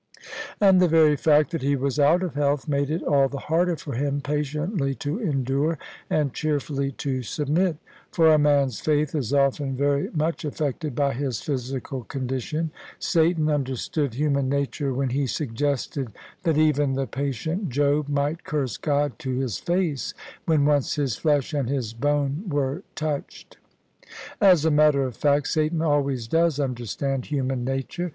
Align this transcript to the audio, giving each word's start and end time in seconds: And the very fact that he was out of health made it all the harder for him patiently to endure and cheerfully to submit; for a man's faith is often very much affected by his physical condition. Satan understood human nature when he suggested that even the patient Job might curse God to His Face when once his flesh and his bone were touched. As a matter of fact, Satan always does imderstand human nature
And 0.59 0.81
the 0.81 0.87
very 0.87 1.15
fact 1.15 1.51
that 1.51 1.61
he 1.61 1.75
was 1.75 1.99
out 1.99 2.23
of 2.23 2.33
health 2.33 2.67
made 2.67 2.89
it 2.89 3.03
all 3.03 3.29
the 3.29 3.37
harder 3.37 3.75
for 3.75 3.93
him 3.93 4.19
patiently 4.19 4.95
to 4.95 5.19
endure 5.19 5.77
and 6.09 6.33
cheerfully 6.33 6.91
to 6.93 7.21
submit; 7.21 7.77
for 8.09 8.33
a 8.33 8.39
man's 8.39 8.79
faith 8.81 9.13
is 9.13 9.31
often 9.31 9.75
very 9.77 10.09
much 10.11 10.43
affected 10.43 10.95
by 10.95 11.13
his 11.13 11.39
physical 11.43 12.03
condition. 12.03 12.71
Satan 12.97 13.47
understood 13.47 14.15
human 14.15 14.49
nature 14.49 14.91
when 14.91 15.09
he 15.11 15.27
suggested 15.27 16.07
that 16.41 16.57
even 16.57 16.93
the 16.93 17.05
patient 17.05 17.69
Job 17.69 18.09
might 18.09 18.43
curse 18.43 18.77
God 18.77 19.19
to 19.19 19.37
His 19.37 19.59
Face 19.59 20.15
when 20.47 20.65
once 20.65 20.95
his 20.95 21.15
flesh 21.15 21.53
and 21.53 21.69
his 21.69 21.93
bone 21.93 22.45
were 22.49 22.81
touched. 22.95 23.57
As 24.41 24.65
a 24.65 24.71
matter 24.71 25.03
of 25.03 25.15
fact, 25.15 25.47
Satan 25.49 25.79
always 25.83 26.27
does 26.27 26.57
imderstand 26.57 27.25
human 27.25 27.63
nature 27.63 28.09